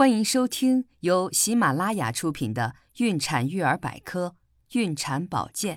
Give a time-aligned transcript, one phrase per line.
[0.00, 4.34] 欢迎收听由喜马拉雅出品的《孕产育儿百科·
[4.80, 5.76] 孕产保健》，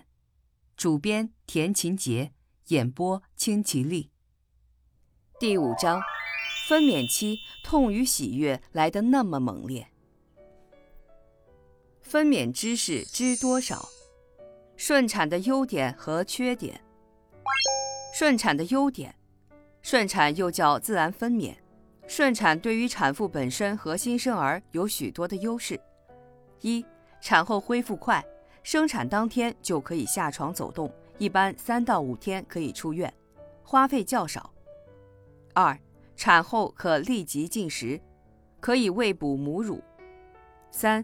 [0.77, 2.31] 主编田勤杰，
[2.67, 4.11] 演播清吉丽。
[5.41, 6.01] 第五章：
[6.69, 9.89] 分娩期痛与喜悦来得那么猛烈。
[12.01, 13.89] 分娩知识知多少？
[14.77, 16.81] 顺产的优点和缺点。
[18.13, 19.15] 顺产的优点，
[19.81, 21.57] 顺产又叫自然分娩。
[22.05, 25.79] 顺产对于产妇本身和新生儿有许多的优势：
[26.61, 26.85] 一、
[27.21, 28.23] 产后恢复快，
[28.61, 33.11] 生产当天就可以下床走动，一般三到五天可以出院，
[33.63, 34.41] 花费较少；
[35.53, 35.77] 二、
[36.15, 37.99] 产后可立即进食，
[38.59, 39.77] 可以喂哺母乳；
[40.69, 41.03] 三、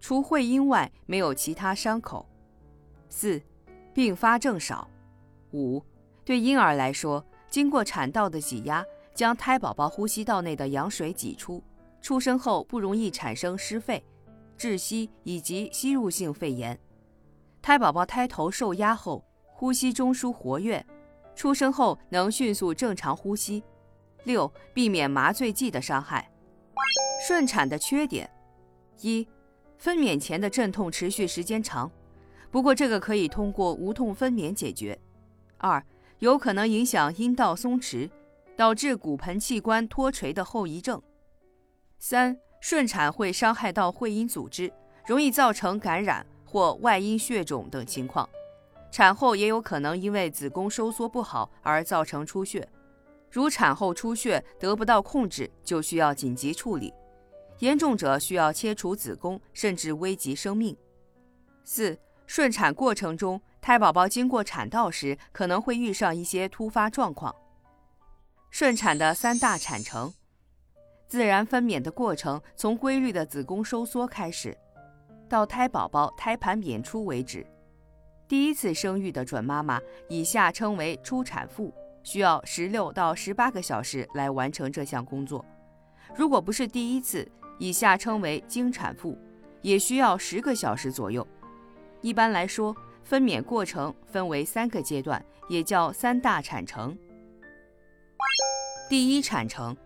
[0.00, 2.26] 除会阴外没有其他伤口；
[3.08, 3.40] 四、
[3.94, 4.86] 并发症少；
[5.52, 5.82] 五、
[6.24, 8.84] 对婴儿来说，经过产道的挤压。
[9.16, 11.64] 将胎宝宝呼吸道内的羊水挤出，
[12.02, 14.04] 出生后不容易产生湿肺、
[14.58, 16.78] 窒息以及吸入性肺炎。
[17.62, 20.84] 胎宝宝胎头受压后，呼吸中枢活跃，
[21.34, 23.64] 出生后能迅速正常呼吸。
[24.24, 26.30] 六、避免麻醉剂的伤害。
[27.26, 28.30] 顺产的缺点：
[29.00, 29.26] 一、
[29.78, 31.90] 分娩前的阵痛持续时间长，
[32.50, 34.98] 不过这个可以通过无痛分娩解决。
[35.56, 35.82] 二、
[36.18, 38.10] 有可能影响阴道松弛。
[38.56, 41.00] 导致骨盆器官脱垂的后遗症。
[41.98, 44.72] 三、顺产会伤害到会阴组织，
[45.06, 48.28] 容易造成感染或外阴血肿等情况。
[48.90, 52.66] 产后也有可能因为子宫收缩不好而造成出血，
[53.30, 56.94] 如产后出血得不到控制，就需要紧急处理，
[57.58, 60.74] 严重者需要切除子宫，甚至危及生命。
[61.64, 67.34] 四、顺产过程中，胎宝宝经过产道时，可能会遇上一些突发状况。
[68.58, 70.10] 顺产的三大产程，
[71.06, 74.56] 自然分娩的过程从规律的子宫收缩开始，
[75.28, 77.46] 到胎宝宝胎盘娩出为止。
[78.26, 79.78] 第一次生育的准妈妈，
[80.08, 81.70] 以下称为初产妇，
[82.02, 85.44] 需要十六到十八个小时来完成这项工作。
[86.14, 89.18] 如果不是第一次，以下称为经产妇，
[89.60, 91.28] 也需要十个小时左右。
[92.00, 96.96] 一般来说，分娩过程分为三个阶段，也叫三大产程。
[98.88, 99.76] 第一产程，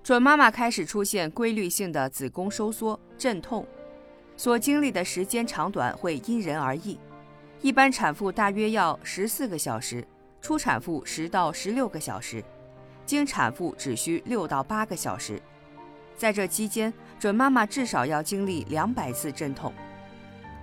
[0.00, 3.66] 准妈妈开始出现规律性的子宫收缩、阵痛，
[4.36, 6.96] 所经历的时间长短会因人而异。
[7.60, 10.06] 一般产妇大约要十四个小时，
[10.40, 12.44] 初产妇十到十六个小时，
[13.04, 15.42] 经产妇只需六到八个小时。
[16.16, 19.72] 在这期间，准妈妈至少要经历两百次阵痛。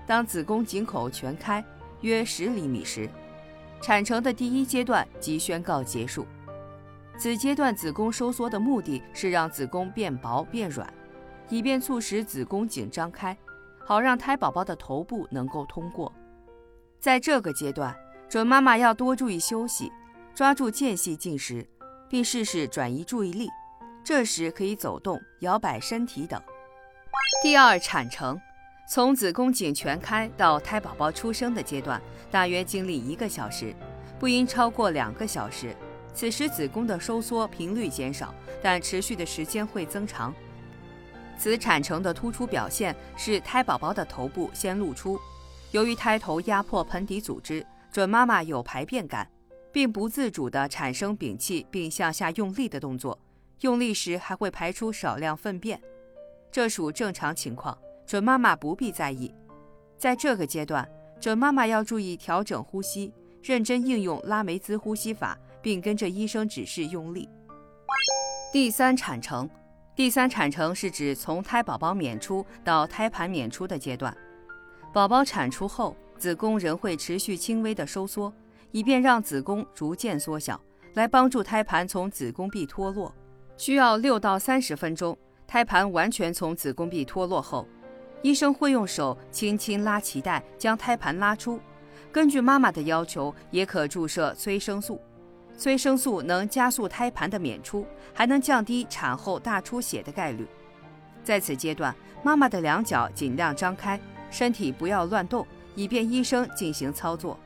[0.08, 1.62] 当子宫颈口全开
[2.00, 3.10] 约十厘米时，
[3.82, 6.26] 产程的第一阶段即宣告结束。
[7.18, 10.92] 此阶段子宫收缩的目的是让子宫变薄变软，
[11.50, 13.38] 以便促使子宫颈张开，
[13.86, 16.12] 好让胎宝宝的头部能够通过。
[17.00, 17.96] 在这个阶段，
[18.28, 19.92] 准妈妈要多注意休息，
[20.34, 21.68] 抓住间隙进食，
[22.10, 23.50] 并试试转移注意力，
[24.04, 26.42] 这时可以走动、摇摆身体等。
[27.44, 28.40] 第二产程，
[28.88, 32.02] 从子宫颈全开到胎宝宝出生的阶段，
[32.32, 33.76] 大约经历一个小时，
[34.20, 35.76] 不应超过两个小时。
[36.14, 40.34] 此时子宫的收缩频率减少，但持续的时间会增长。
[41.38, 45.20] 此产程的突出表现是胎宝宝的头部先露出，
[45.72, 49.28] 由于胎头压迫盆底组织，准妈妈有排便感，
[49.72, 53.18] 并不自主地产生屏气并向下用力的动作，
[53.62, 55.82] 用力时还会排出少量粪便，
[56.52, 59.34] 这属正常情况，准妈妈不必在意。
[59.98, 60.88] 在这个阶段，
[61.20, 63.12] 准妈妈要注意调整呼吸，
[63.42, 65.38] 认真应用拉梅兹呼吸法。
[65.62, 67.30] 并跟着医生指示用力。
[68.52, 69.50] 第三产程，
[69.96, 74.16] 第三产程是指从胎宝宝娩出到胎盘娩出的阶段。
[74.94, 78.34] 宝宝产出后，子宫仍会持续轻微的收缩，
[78.72, 80.60] 以便让子宫逐渐缩小，
[80.96, 83.14] 来帮助胎盘从子宫壁脱落。
[83.56, 85.18] 需要六到三十分钟，
[85.48, 87.66] 胎盘完全从子宫壁脱落后，
[88.22, 91.60] 医生会用手轻轻拉脐带，将胎盘拉出。
[92.12, 95.00] 根据妈妈的要求，也可注射催生素。
[95.62, 97.86] 催生素能加速胎盘的娩出，
[98.16, 100.48] 还能降低产后大出血的概率。
[101.24, 107.40] 在此阶段，妈妈的两脚尽量张开，身体不要乱动，以便医生进行操作。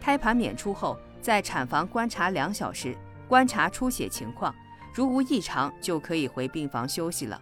[0.00, 2.96] 胎盘娩出后，在产房观察两小时，
[3.28, 4.54] 观察出血情况，
[4.94, 7.38] 如无异常，就可以回病房休息了。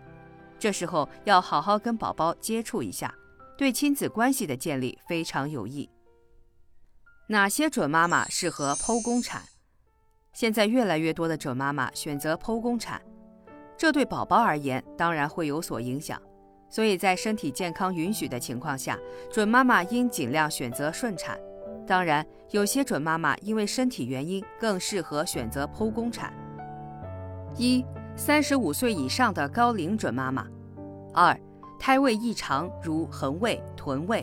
[0.58, 3.14] 这时候要好好跟宝宝接触一下，
[3.56, 5.88] 对亲子关系的建立非常有益。
[7.28, 9.42] 哪些准妈妈适合剖宫产？
[10.38, 13.02] 现在越来越多的准妈妈选择剖宫产，
[13.76, 16.16] 这对宝宝而言当然会有所影响。
[16.68, 18.96] 所以在身体健康允许的情况下，
[19.32, 21.36] 准妈妈应尽量选择顺产。
[21.84, 26.32] 当然，有些准妈妈因为身体原因更适合选择剖宫产。
[27.56, 30.44] 一、三十五岁以上的高龄准妈妈；
[31.12, 31.36] 二、
[31.80, 34.22] 胎位异常如横位、臀位；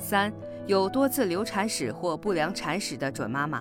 [0.00, 0.32] 三、
[0.66, 3.60] 有多次流产史或不良产史的准妈妈；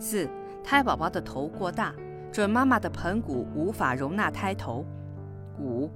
[0.00, 0.26] 四、
[0.62, 1.94] 胎宝宝的头过大，
[2.30, 4.84] 准妈妈的盆骨无法容纳胎头；
[5.58, 5.90] 五。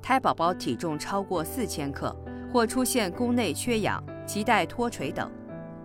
[0.00, 2.14] 胎宝宝体重超过四千克，
[2.52, 5.28] 或出现宫内缺氧、脐带脱垂等；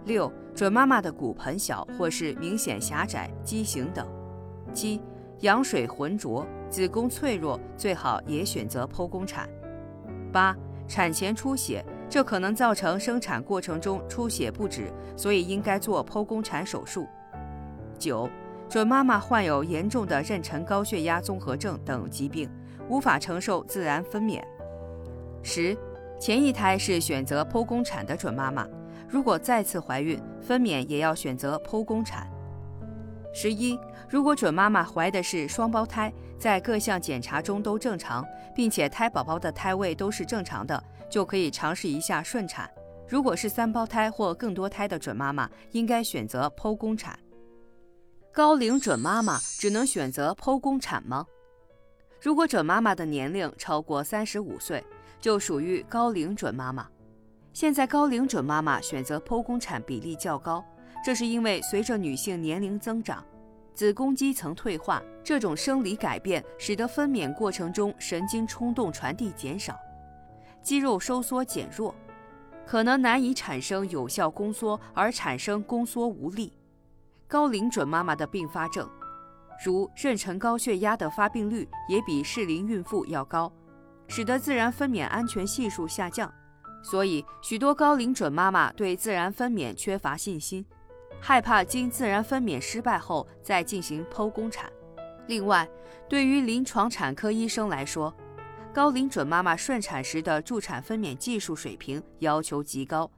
[0.05, 4.05] 六、准妈妈的骨盆小或是明显狭窄、畸形等；
[4.73, 5.01] 七、
[5.39, 9.45] 羊水浑浊、子宫脆弱，最好也选择剖宫产；
[10.31, 10.55] 八、
[10.87, 17.03] 产前出血，这可能造成生产过程中出血不止，所以应该做剖宫产手术；
[17.97, 18.29] 九、
[18.69, 22.49] 准妈妈患有严重的妊娠高血压综合症等疾病。
[22.89, 24.43] 无法承受自然分娩。
[25.41, 25.75] 十，
[26.19, 28.67] 前一胎是选择剖宫产的准妈妈，
[29.07, 32.29] 如果再次怀孕分娩，也要选择剖宫产。
[33.33, 33.79] 十一，
[34.09, 38.23] 如果准妈妈怀的是双胞胎，在各项检查中都正常，
[38.53, 42.69] 并且胎宝宝的胎位都是正常的，就可以尝试一下顺产。
[43.07, 47.17] 如果是三胞胎或更多胎的准妈妈，应该选择剖宫产。
[48.35, 51.23] 高龄准妈妈只能选择剖宫产吗？
[52.19, 54.83] 如果准妈妈的年龄超过三十五岁，
[55.21, 56.87] 就属于高龄准妈妈。
[57.53, 60.65] 现在高龄准妈妈选择剖宫产比例较高，
[61.05, 63.23] 这是因为随着女性年龄增长，
[63.75, 69.77] 子宫肌层退化这种生理改变，使得分娩过程中神经冲动传递减少，
[70.63, 71.93] 肌肉收缩减弱，
[72.65, 76.51] 可能难以产生有效宫缩，而产生宫缩无力。
[77.33, 78.87] 高龄准妈妈的并发症。
[79.65, 83.51] 如妊娠高血压的发病率也比适龄孕妇要高，
[84.07, 86.31] 使得自然分娩安全系数下降。
[86.83, 90.63] 所以，许多高龄准妈妈对自然分娩缺乏信心，
[91.19, 94.71] 害怕经自然分娩失败后再进行剖宫产。
[95.25, 95.67] 另外，
[96.07, 98.13] 对于临床产科医生来说，
[98.71, 103.09] 高龄准妈妈顺产时的助产分娩技术水平要求极高，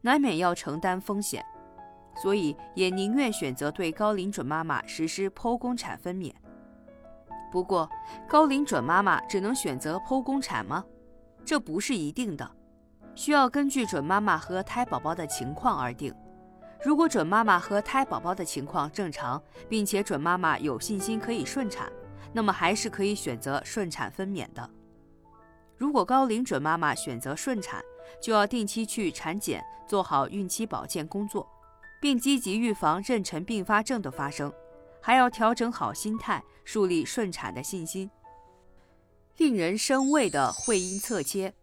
[0.00, 1.46] 难免要承担风险。
[2.16, 6.32] 所以也宁愿选择对高龄准妈妈实施剖宫产分娩。
[7.50, 7.88] 不过，
[8.28, 10.84] 高龄准妈妈只能选择剖宫产吗？
[11.44, 12.48] 这不是一定的，
[13.14, 16.14] 需要根据准妈妈和胎宝宝的情况而定。
[16.82, 21.90] 如果准妈妈和胎宝宝的情况正常，并且准妈妈有信心可以顺产，
[22.32, 24.70] 那么还是可以选择顺产分娩的。
[25.76, 27.82] 如果高龄准妈妈选择顺产，
[28.22, 31.46] 就要定期去产检，做好孕期保健工作。
[32.00, 34.52] 并积极预防妊娠并发症的发生，
[35.00, 38.10] 还要调整好心态，树立顺产的信心。
[39.36, 41.54] 令人生畏的会阴侧切，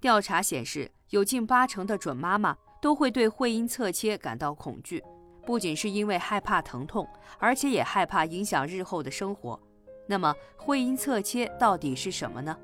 [0.00, 5.02] 调查显示，有近八成的准妈妈都会对会阴侧切感到恐惧，
[5.44, 7.08] 不仅是因为害怕疼痛，
[7.38, 9.60] 而且也害怕影响日后的生活。
[10.06, 12.56] 那么，会阴侧切到底是什么呢？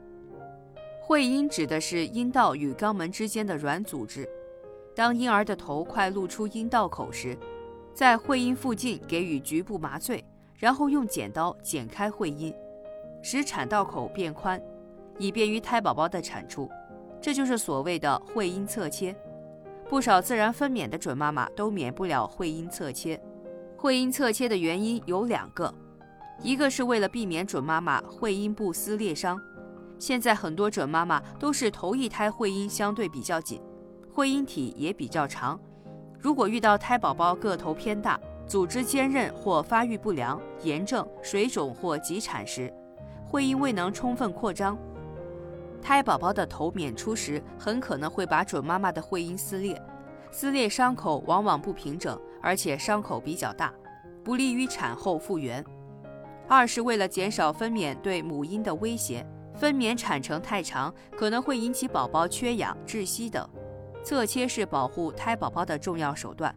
[1.01, 4.29] 会阴指的是阴道与肛门之间的软组织。
[5.01, 7.35] 当婴儿的头快露出阴道口时，
[7.95, 10.23] 在会阴附近给予局部麻醉，
[10.57, 12.55] 然后用剪刀剪开会阴，
[13.23, 14.61] 使产道口变宽，
[15.17, 16.69] 以便于胎宝宝的产出。
[17.19, 19.17] 这就是所谓的会阴侧切。
[19.89, 23.19] 不少自然分娩的准妈妈都免不了会阴侧切。
[23.79, 25.75] 会阴侧切的原因有两个，
[26.43, 29.41] 一个是为了避免准妈妈会阴部撕裂伤。
[29.99, 33.63] 现在很多准妈妈都是头一胎会阴相对比较紧。
[34.13, 35.59] 会阴体也比较长，
[36.19, 42.73] 如果遇到胎宝宝个头偏大、组织坚韧或发育不良、炎症、水肿或急产时，
[43.27, 44.77] 会阴未能充分扩张，
[45.81, 49.81] 胎宝宝的头娩出时，很可能会把准妈妈的会阴撕裂。
[50.33, 53.73] 撕裂伤口往往不平整，而且伤口比较大，
[54.23, 55.65] 不利于产后复原。
[56.49, 59.25] 二是为了减少分娩对母婴的威胁，
[59.55, 63.49] 分娩产程太长可能会引起宝宝缺氧、窒息等。
[64.03, 66.55] 侧切是保护胎宝宝的重要手段。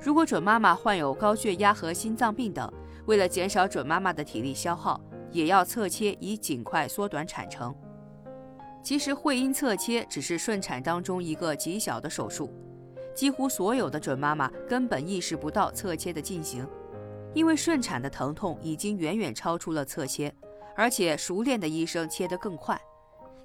[0.00, 2.72] 如果准妈妈患有高血压和心脏病等，
[3.06, 7.74] 为了减少准妈妈的体力消耗，也要侧切以尽快缩短产程。
[8.82, 12.50] 其实会阴侧切只是顺产当中一个极小的手术，
[13.14, 16.66] 几乎所有的准妈妈根本意识不到侧切的进行，
[17.34, 20.34] 因为顺产的疼痛已经远远超出了侧切，
[20.74, 22.80] 而且熟练的医生切得更快。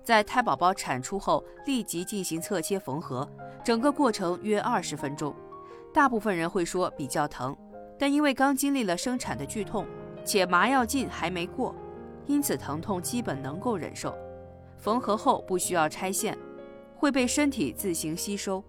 [0.05, 3.27] 在胎宝宝产出后立即进行侧切缝合，
[3.63, 5.35] 整个过程约二十分钟。
[5.91, 7.57] 大部分人会说比较疼，
[7.97, 9.83] 但因为刚经历了生产的剧痛，
[10.23, 11.73] 且麻药劲还没过，
[12.27, 14.15] 因此疼痛基本能够忍受。
[14.77, 16.37] 缝合后不需要拆线，
[16.95, 18.63] 会被身体自行吸收。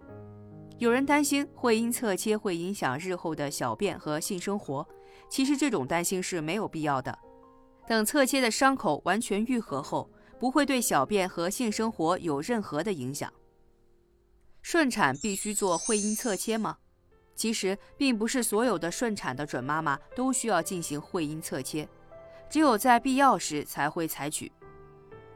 [0.78, 4.86] 有人担心会因侧切会影响日后的小便和性生活，
[5.28, 7.18] 其实这种担心是没有必要的。
[7.86, 13.32] 等侧切的伤口完全愈合后，不会对小便和性生活有任何的影响。
[14.62, 16.78] 顺产必须做会阴侧切吗？
[17.34, 21.86] 其实并不是所有的顺产的准妈妈都需要进行会阴侧切，
[22.48, 24.50] 只有在必要时才会采取。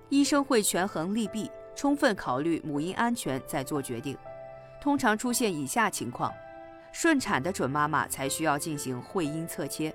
[0.09, 4.17] 医生会权衡利弊，充分考虑母婴安全再做决定。
[4.81, 6.33] 通常出现以下情况，
[6.91, 9.95] 顺产的准妈妈才需要进行会阴侧切：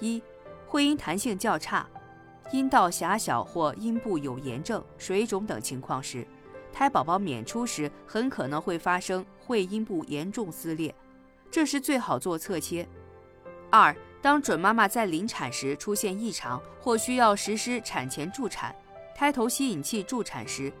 [0.00, 0.22] 一、
[0.66, 1.86] 会阴弹性较差，
[2.52, 6.26] 阴道狭小或阴部有炎症、水肿等情况时，
[6.72, 10.94] 胎宝宝娩出时很可能会发生会阴部严重撕裂，
[11.50, 12.86] 这时最好做侧切。
[13.70, 18.74] 二、当准妈妈在临产时出现异常或需要实施产前助产、
[19.14, 20.72] 胎头吸引器助产时，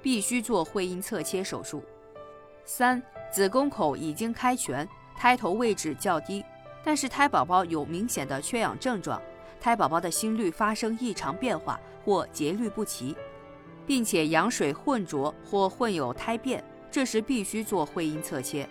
[0.00, 1.84] 必须做会阴侧切手术。
[2.64, 6.42] 三、子宫口已经开全，胎头位置较低，
[6.82, 9.20] 但是胎宝宝有明显的缺氧症状，
[9.60, 13.14] 胎宝宝的心率发生异常变化或节律不齐，
[13.86, 18.66] 并且羊水混浊或混有胎便，这时必须做会阴侧切。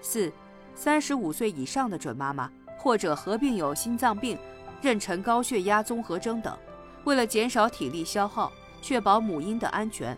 [0.00, 0.30] 四、
[0.74, 4.38] 三十五岁以上的准妈妈或者合并有心脏病、
[4.82, 6.56] 妊娠高血压综合征等，
[7.04, 8.52] 为了减少体力消耗，
[8.82, 10.16] 确保母婴的安全。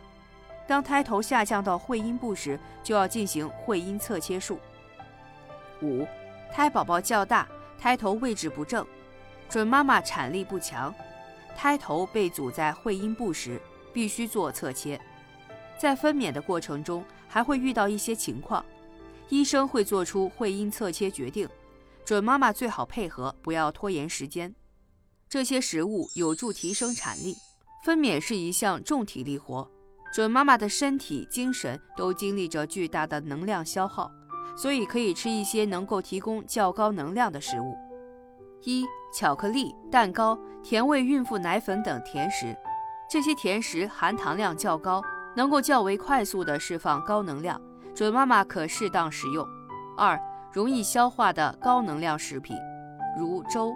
[0.67, 4.59] 当胎头下降到会阴部时，就要进行会阴侧切术。
[5.83, 6.07] 五、
[6.51, 7.47] 胎宝宝较大，
[7.79, 8.87] 胎头位置不正，
[9.55, 10.93] 准妈妈产力不强，
[11.57, 15.01] 胎头被阻在会阴部时，必须做侧切。
[15.79, 18.67] 在分娩的过程中，还会遇到一些情况，
[19.29, 21.49] 医生会做出会阴侧切决定，
[22.05, 24.53] 准妈妈最好配合，不要拖延时间。
[25.29, 27.37] 这些食物有助提升产力。
[27.85, 29.71] 分娩是一项重体力活。
[30.13, 34.11] 准妈妈的身体、精神都经历着巨大的能量消耗，
[34.57, 37.77] 所以可以吃一些能够提供较高能量的食物。
[38.65, 42.57] 一、巧克力、蛋糕、甜味孕妇奶粉等甜食，
[43.09, 45.03] 这些甜食含糖量较高，
[45.37, 47.61] 能够较为快速地释放高能量，
[47.95, 49.47] 准妈妈可适当食用。
[49.97, 50.19] 二、
[50.53, 52.57] 容易消化的高能量食品，
[53.19, 53.73] 如粥、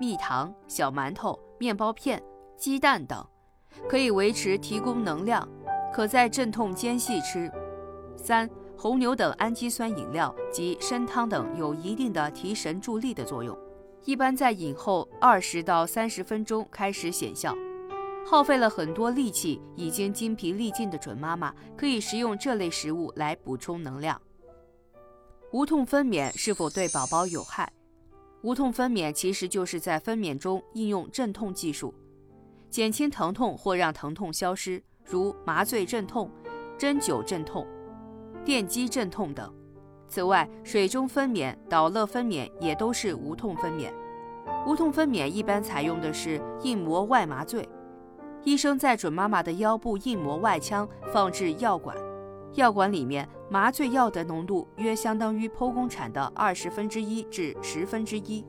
[0.00, 2.22] 蜜糖、小馒头、面包片、
[2.56, 3.24] 鸡蛋等，
[3.88, 5.48] 可以维持提供能量。
[5.92, 7.48] 可在阵痛间隙吃。
[8.16, 13.56] 三、红牛等氨基酸饮料及参汤等有一定的提神助力的作用，
[14.04, 17.54] 一般在饮后二十到三十分钟开始显效。
[18.26, 24.20] 耗费了很多力气、已经精疲力尽的准妈妈可以食用这类食物来补充能量。
[25.52, 27.70] 无痛分娩是否对宝宝有害？
[28.42, 31.94] 无痛分娩其实就是在分娩中应用镇痛技术，
[32.70, 34.82] 减轻疼痛或让疼痛消失。
[35.04, 36.30] 如麻醉镇痛、
[36.78, 37.66] 针灸镇痛、
[38.42, 39.54] 电击镇痛等。
[40.06, 43.90] 此外，水中分娩、导乐分娩也都是无痛分娩。
[44.66, 47.68] 无痛分娩一般采用的是硬膜外麻醉，
[48.44, 51.96] 医生在准妈妈的腰部硬膜外腔放置药管，
[52.54, 58.44] 药管里面麻醉药的浓度约相当于剖宫产的二十分之一至十分之一，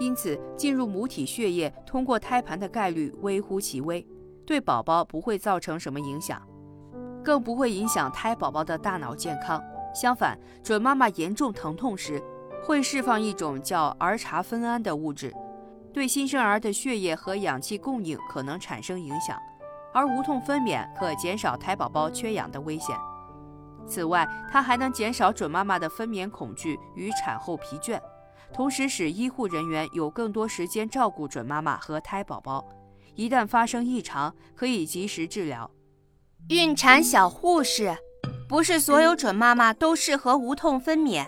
[0.00, 4.06] 因此进入母体血液通过胎盘的概率微乎其微。
[4.46, 6.42] 对宝宝不会造成什么影响，
[7.22, 9.62] 更不会影响胎宝宝的大脑健康。
[9.94, 12.22] 相反，准妈妈严重疼痛时，
[12.62, 15.32] 会释放一种叫儿茶酚胺的物质，
[15.92, 19.38] 对新生儿的血液和氧气供应可能产生影响。
[19.92, 22.96] 而无痛分娩可减少胎宝宝缺氧的危险。
[23.86, 28.00] 此外，它还能减少准妈妈的分娩恐惧与产后疲倦，
[28.52, 32.66] 同时使医护人员有更多时间照顾准妈妈和胎宝宝。
[33.14, 35.70] 一旦发生异常，可以及时治疗。
[36.48, 37.96] 孕产小护士，
[38.54, 41.26] 不是所有准妈妈都适合无痛分娩。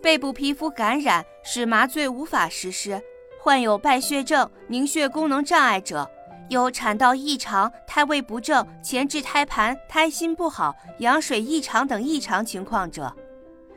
[0.00, 3.02] 背部皮肤感染使麻醉无法实施，
[3.40, 6.08] 患有败血症、凝血功能障碍者，
[6.48, 13.12] 有产道异常、胎位不正、前置胎盘、胎心不好、羊水异常等异常情况者，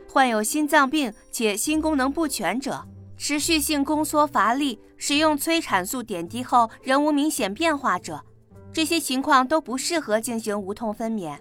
[0.08, 2.84] 患有心脏病且心功能不全者。
[3.16, 8.24] 持续性宫缩乏力，使用催产素点滴后仍无明显变化者，
[8.72, 11.36] 这些情况都不适合进行无痛分娩。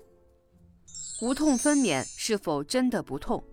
[1.21, 3.43] 无痛分娩是否真的不痛？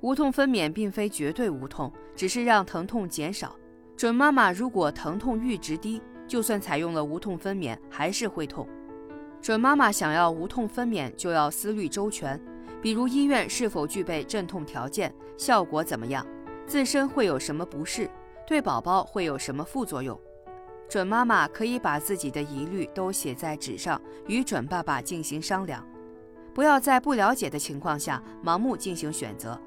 [0.00, 3.54] 无痛分娩并非绝对无痛，只是让疼痛减少。
[3.96, 8.68] 准妈妈如果疼痛阈值低，就算采用了无痛分娩还是会痛。
[9.40, 12.40] 准妈妈想要无痛分娩，就要思虑周全，
[12.80, 16.26] 比如医院是否具备镇痛条件，效果怎么样。
[16.66, 18.10] 自身会有什么不适，
[18.44, 20.20] 对宝宝会有什么副作用？
[20.88, 25.86] 准妈妈可以把自己的疑虑都写在纸上，与准爸爸进行商量，
[26.54, 29.58] 不要在不了解的情况下盲目进行选择。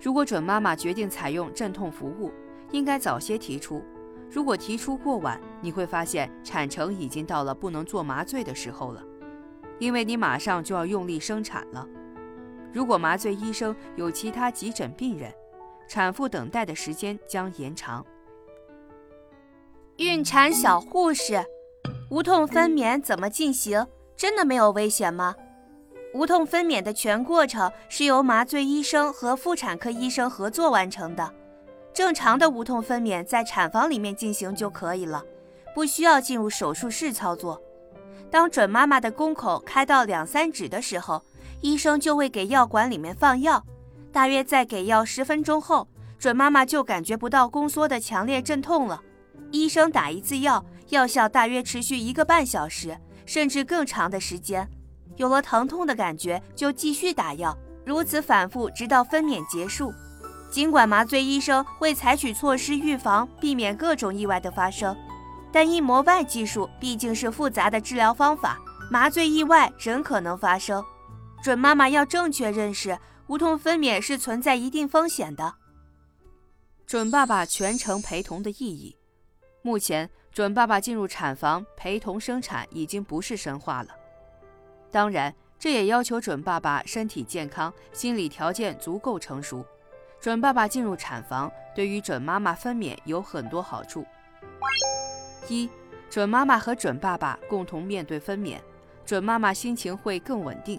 [0.00, 2.32] 如果准妈妈决定采用镇痛服务，
[2.70, 3.82] 应该早些提出。
[4.30, 9.02] 如果提出过晚，你会发现产程已经到了不能做麻醉的时候了，
[9.78, 11.86] 因为你马上就要用力生产了。
[12.72, 15.30] 如果麻醉医生有其他急诊病人，
[15.86, 18.04] 产妇等待的时间将延长。
[19.98, 21.44] 孕产小护士，
[22.10, 23.86] 无痛分娩怎么进行？
[24.16, 25.34] 真的没有危险吗？
[26.14, 31.32] 无痛分娩的全过程是由麻醉医生和妇产科医生合作完成的。
[31.94, 35.24] 正常的无痛分娩在产房里面进行就可以了，
[35.74, 37.60] 不需要进入手术室操作。
[38.30, 41.22] 当准妈妈的宫口开到两三指的时候，
[41.60, 43.62] 医生就会给药管里面放药。
[44.10, 45.88] 大约在给药十分钟后，
[46.18, 49.02] 准妈妈就感觉不到宫缩的强烈阵痛了。
[49.50, 54.68] 医生打一次药，药效大约持续一个半小时，甚至更长的时间。
[55.16, 59.92] 有了疼痛的感觉，就继续打药，如此反复，直到分娩结束。
[60.50, 64.96] 尽管麻醉医生会采取措施预防，避免各种意外的发生，
[65.50, 68.58] 但硬膜外技术毕竟是复杂的治疗方法，
[68.90, 70.84] 麻醉意外仍可能发生。
[71.42, 75.54] 准妈妈要正确认识，无痛分娩是存在一定风险的。
[76.86, 78.98] 准爸爸全程陪同的意义，
[79.62, 83.88] 目前准爸爸进入产房陪同生产已经不是神话了。
[84.92, 89.64] 当然，这也要求准爸爸身体健康，心理条件足够成熟。
[90.20, 94.04] 准爸爸进入产房，对于准妈妈分娩有很多好处。
[95.48, 95.68] 一、
[96.10, 98.58] 准妈妈和准爸爸共同面对分娩，
[99.06, 100.78] 准妈妈心情会更稳定，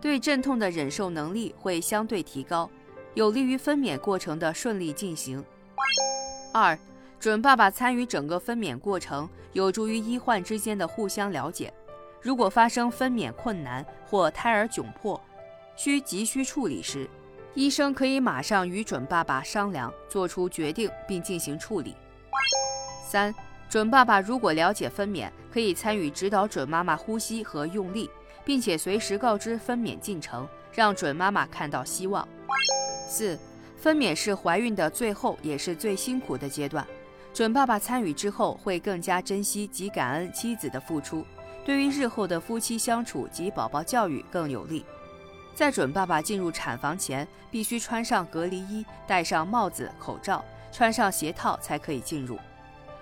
[0.00, 2.68] 对阵痛的忍受能力会相对提高，
[3.14, 5.42] 有利于分娩过程的顺利进行。
[6.52, 6.76] 二、
[7.20, 11.72] 准爸爸参与整个分娩过程，有助于医患之间的互相了解。
[12.20, 15.20] 如果发生分娩困难或胎儿窘迫，
[15.76, 17.08] 需急需处理时，
[17.54, 21.94] 医生可以马上与准爸爸商量，做出决定并进行处理。
[23.06, 23.34] 三、
[23.68, 28.10] 准爸爸如果了解分娩，可以参与指导准妈妈呼吸和用力，
[28.44, 32.26] 并且随时告知分娩进程，让准妈妈看到希望。
[33.08, 33.38] 四、
[33.76, 36.86] 分娩是怀孕的最后也是最辛苦的阶段，
[37.32, 41.24] 准爸爸参与之后会更加珍惜及感恩妻子的付出，
[41.64, 44.84] 对于日后的夫妻相处及宝宝教育更有利。
[45.54, 52.38] 在准爸爸进入产房前，必须穿上隔离衣，戴上帽子、口罩，穿上鞋套才可以进入。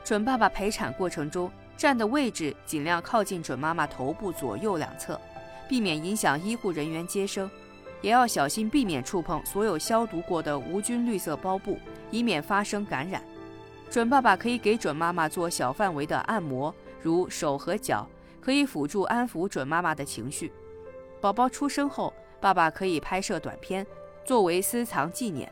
[0.03, 5.21] 准爸爸陪产过程中站的位置尽量靠近准妈妈头部左右两侧，
[5.69, 7.51] 避免影响医护人员接生，
[8.01, 11.79] 也要小心避免触碰所有消毒过的无菌绿色包布，
[12.11, 13.23] 以免发生感染。
[13.90, 18.09] 准爸爸可以给准妈妈做小范围的按摩，如手和脚，
[18.46, 20.52] 可以辅助安抚准妈妈的情绪。
[21.20, 22.14] 宝宝出生后。
[22.38, 23.85] 爸爸可以拍摄短片，
[24.24, 25.50] 作为私藏纪念。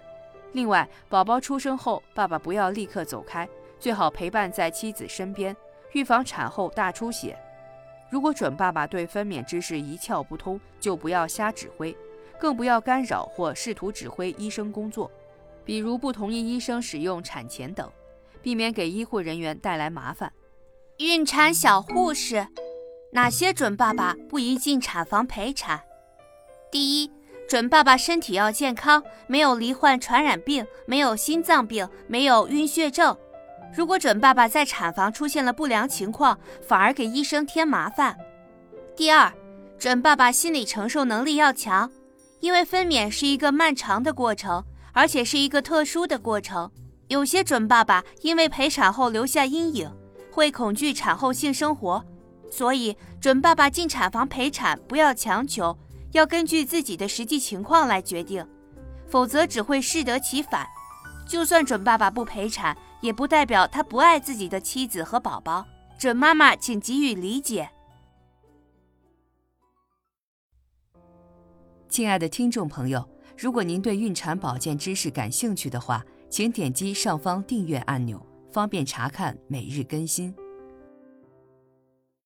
[0.53, 3.49] 另外，宝宝出生后，爸爸不要立刻走开，
[3.81, 5.57] 最好陪伴在妻子身边，
[5.93, 7.37] 预防产后大出血。
[8.11, 11.97] 如果准爸爸对分娩知识一窍不通，就不要瞎指挥，
[12.39, 15.11] 更不要干扰或试图指挥医生工作，
[15.65, 17.91] 比如不同意医生使用产钳等，
[18.41, 20.33] 避免给医护人员带来麻烦。
[20.99, 22.47] 孕产小护士，
[23.15, 25.81] 哪些准爸爸不宜进产房陪产？
[26.69, 27.13] 第一，
[27.49, 33.17] 准爸爸身体要健康，没有罹患传染病，没有心脏病，没有晕血症。
[33.73, 38.19] 如果准爸爸在产房出现了不良情况，反而给医生添麻烦。
[38.97, 39.33] 第二，
[39.79, 41.89] 准爸爸心理承受能力要强，
[42.41, 46.69] 因为分娩是一个漫长的过程，而且是一个特殊的过程。
[47.07, 49.89] 有些准爸爸因为陪产后留下阴影，
[50.33, 52.05] 会恐惧产后性生活，
[52.55, 55.77] 所以准爸爸进产房陪产不要强求。
[56.13, 58.47] 要根据自己的实际情况来决定，
[59.09, 60.65] 否则只会适得其反。
[61.29, 65.67] 就算准爸爸不陪产，也不代表他不爱自己的妻子和宝宝。
[65.99, 67.69] 准妈妈，请给予理解。
[71.89, 80.33] 亲爱的听众朋友，如果您对孕产保健知识感兴趣的话，请点击上方订阅按钮，方便查看每日更新。